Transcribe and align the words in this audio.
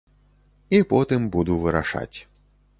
І 0.77 0.79
потым 0.95 1.29
буду 1.37 1.61
вырашаць. 1.67 2.17